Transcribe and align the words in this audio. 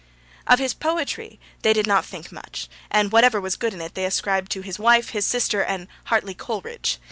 Of 0.47 0.57
his 0.57 0.73
poetry 0.73 1.39
they 1.61 1.73
did 1.73 1.85
not 1.85 2.03
think 2.03 2.31
much, 2.31 2.67
and 2.89 3.11
whatever 3.11 3.39
was 3.39 3.55
good 3.55 3.71
in 3.75 3.81
it 3.81 3.93
they 3.93 4.05
ascribed 4.05 4.51
to 4.53 4.61
his 4.61 4.79
wife, 4.79 5.09
his 5.09 5.27
sister, 5.27 5.63
and 5.63 5.87
Hartley 6.05 6.33
Coleridge. 6.33 6.97